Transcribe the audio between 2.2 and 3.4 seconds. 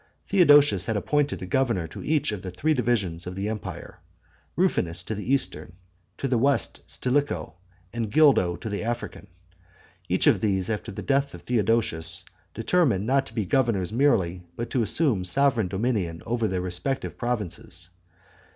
of the three divisions of